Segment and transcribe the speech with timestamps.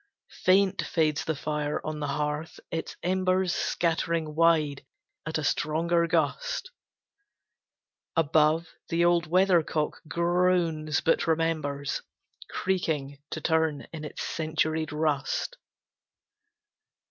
[0.45, 4.83] Faint fades the fire on the hearth, its embers Scattering wide
[5.27, 6.71] at a stronger gust.
[8.15, 12.01] Above, the old weathercock groans, but remembers
[12.49, 15.57] Creaking, to turn, in its centuried rust.